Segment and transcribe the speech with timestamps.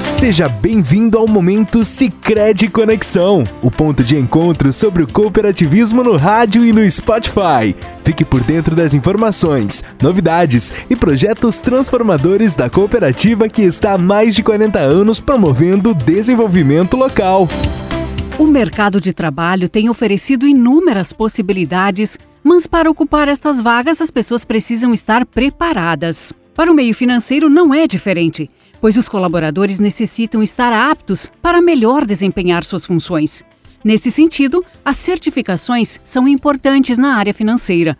[0.00, 6.64] Seja bem-vindo ao momento Sicredi Conexão, o ponto de encontro sobre o cooperativismo no rádio
[6.64, 7.74] e no Spotify.
[8.04, 14.36] Fique por dentro das informações, novidades e projetos transformadores da cooperativa que está há mais
[14.36, 17.48] de 40 anos promovendo o desenvolvimento local.
[18.38, 24.44] O mercado de trabalho tem oferecido inúmeras possibilidades, mas para ocupar estas vagas as pessoas
[24.44, 26.32] precisam estar preparadas.
[26.58, 28.50] Para o meio financeiro não é diferente
[28.80, 33.42] pois os colaboradores necessitam estar aptos para melhor desempenhar suas funções.
[33.84, 37.96] Nesse sentido, as certificações são importantes na área financeira.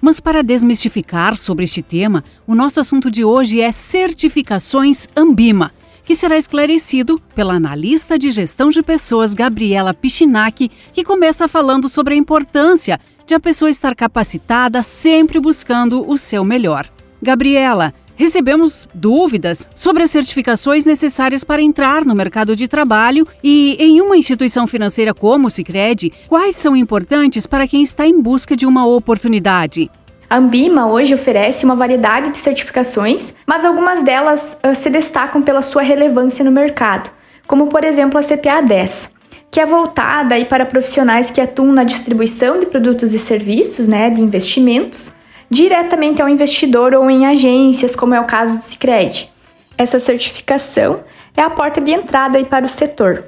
[0.00, 5.72] Mas para desmistificar sobre este tema, o nosso assunto de hoje é certificações Ambima,
[6.04, 12.14] que será esclarecido pela analista de gestão de pessoas Gabriela Pichinac, que começa falando sobre
[12.14, 16.90] a importância de a pessoa estar capacitada, sempre buscando o seu melhor.
[17.22, 24.02] Gabriela, Recebemos dúvidas sobre as certificações necessárias para entrar no mercado de trabalho e, em
[24.02, 28.66] uma instituição financeira como o Sicredi, quais são importantes para quem está em busca de
[28.66, 29.90] uma oportunidade.
[30.28, 35.62] A Ambima hoje oferece uma variedade de certificações, mas algumas delas uh, se destacam pela
[35.62, 37.10] sua relevância no mercado,
[37.46, 39.14] como por exemplo a CPA 10,
[39.50, 44.10] que é voltada aí para profissionais que atuam na distribuição de produtos e serviços, né,
[44.10, 45.18] de investimentos,
[45.50, 49.28] diretamente ao investidor ou em agências, como é o caso do Sicredi.
[49.76, 51.00] Essa certificação
[51.36, 53.24] é a porta de entrada para o setor.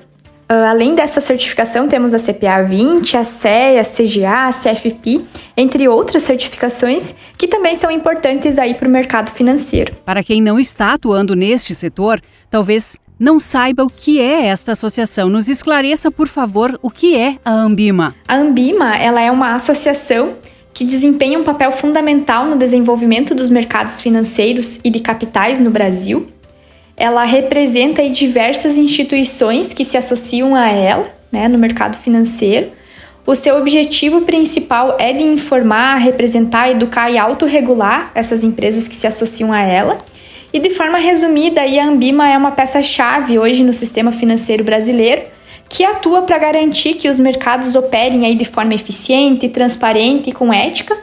[0.51, 5.25] Uh, além dessa certificação, temos a CPA 20, a CEA, a CGA, a CFP,
[5.56, 9.95] entre outras certificações que também são importantes aí para o mercado financeiro.
[10.05, 12.20] Para quem não está atuando neste setor,
[12.51, 15.31] talvez não saiba o que é esta associação.
[15.31, 18.14] Nos esclareça, por favor, o que é a Ambima.
[18.27, 20.34] A Ambima ela é uma associação
[20.75, 26.29] que desempenha um papel fundamental no desenvolvimento dos mercados financeiros e de capitais no Brasil.
[26.97, 32.70] Ela representa diversas instituições que se associam a ela né, no mercado financeiro.
[33.27, 39.07] O seu objetivo principal é de informar, representar, educar e autorregular essas empresas que se
[39.07, 39.98] associam a ela.
[40.52, 45.23] E de forma resumida, a Ambima é uma peça-chave hoje no sistema financeiro brasileiro
[45.83, 50.53] que atua para garantir que os mercados operem aí de forma eficiente, transparente e com
[50.53, 50.97] ética,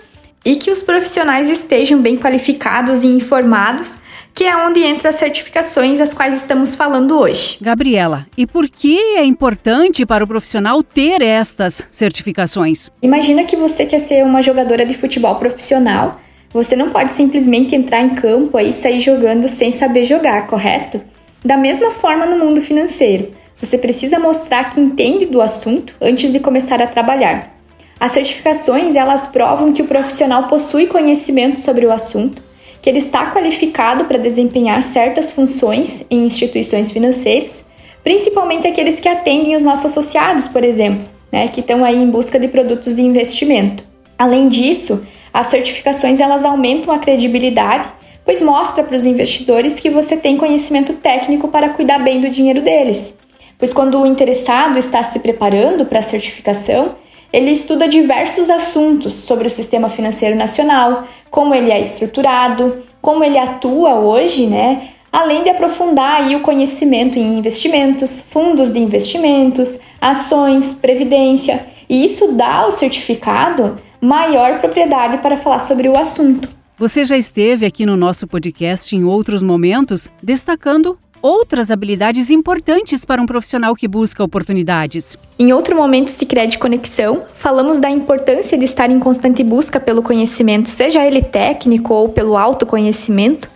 [0.45, 3.97] e que os profissionais estejam bem qualificados e informados,
[4.33, 7.57] que é onde entra as certificações as quais estamos falando hoje.
[7.59, 12.89] Gabriela, e por que é importante para o profissional ter estas certificações?
[13.01, 16.21] Imagina que você quer ser uma jogadora de futebol profissional.
[16.53, 21.01] Você não pode simplesmente entrar em campo e sair jogando sem saber jogar, correto?
[21.43, 23.37] Da mesma forma no mundo financeiro.
[23.61, 27.53] Você precisa mostrar que entende do assunto antes de começar a trabalhar.
[27.99, 32.41] As certificações, elas provam que o profissional possui conhecimento sobre o assunto,
[32.81, 37.65] que ele está qualificado para desempenhar certas funções em instituições financeiras,
[38.01, 42.39] principalmente aqueles que atendem os nossos associados, por exemplo, né, que estão aí em busca
[42.39, 43.83] de produtos de investimento.
[44.17, 47.89] Além disso, as certificações elas aumentam a credibilidade,
[48.23, 52.61] pois mostra para os investidores que você tem conhecimento técnico para cuidar bem do dinheiro
[52.61, 53.18] deles
[53.59, 56.95] pois quando o interessado está se preparando para a certificação,
[57.31, 63.37] ele estuda diversos assuntos sobre o sistema financeiro nacional, como ele é estruturado, como ele
[63.37, 64.89] atua hoje, né?
[65.11, 72.31] Além de aprofundar aí o conhecimento em investimentos, fundos de investimentos, ações, previdência, e isso
[72.33, 76.49] dá ao certificado maior propriedade para falar sobre o assunto.
[76.77, 83.21] Você já esteve aqui no nosso podcast em outros momentos destacando outras habilidades importantes para
[83.21, 85.17] um profissional que busca oportunidades.
[85.37, 90.69] Em outro momento Sicredi Conexão, falamos da importância de estar em constante busca pelo conhecimento,
[90.69, 93.49] seja ele técnico ou pelo autoconhecimento.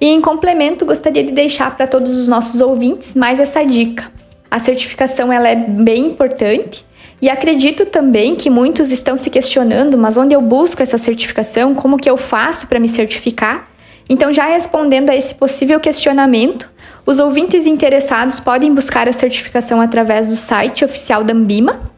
[0.00, 4.12] E em complemento, gostaria de deixar para todos os nossos ouvintes mais essa dica.
[4.50, 6.86] A certificação ela é bem importante
[7.20, 11.74] e acredito também que muitos estão se questionando, mas onde eu busco essa certificação?
[11.74, 13.68] Como que eu faço para me certificar?
[14.08, 16.68] Então, já respondendo a esse possível questionamento,
[17.04, 21.90] os ouvintes interessados podem buscar a certificação através do site oficial da Ambima.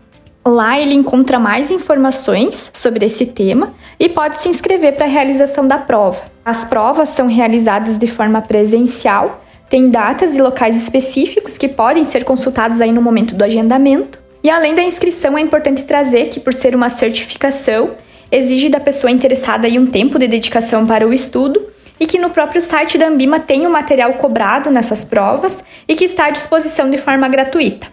[0.44, 5.66] Lá ele encontra mais informações sobre esse tema e pode se inscrever para a realização
[5.66, 6.22] da prova.
[6.44, 12.24] As provas são realizadas de forma presencial, tem datas e locais específicos que podem ser
[12.24, 14.18] consultados aí no momento do agendamento.
[14.42, 17.92] E além da inscrição, é importante trazer que, por ser uma certificação,
[18.32, 21.69] exige da pessoa interessada aí um tempo de dedicação para o estudo
[22.00, 26.06] e que no próprio site da Ambima tem o material cobrado nessas provas e que
[26.06, 27.86] está à disposição de forma gratuita.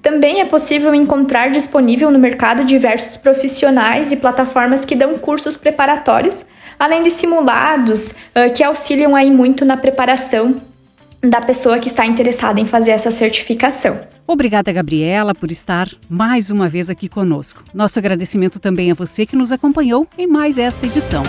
[0.00, 6.46] Também é possível encontrar disponível no mercado diversos profissionais e plataformas que dão cursos preparatórios,
[6.78, 10.62] além de simulados uh, que auxiliam aí muito na preparação
[11.20, 14.00] da pessoa que está interessada em fazer essa certificação.
[14.24, 17.64] Obrigada, Gabriela, por estar mais uma vez aqui conosco.
[17.74, 21.24] Nosso agradecimento também a você que nos acompanhou em mais esta edição.